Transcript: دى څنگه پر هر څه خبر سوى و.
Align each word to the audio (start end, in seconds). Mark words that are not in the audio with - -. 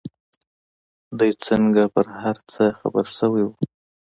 دى 1.17 1.29
څنگه 1.43 1.85
پر 1.93 2.05
هر 2.21 2.37
څه 2.51 2.63
خبر 2.79 3.05
سوى 3.17 3.43
و. 3.45 3.49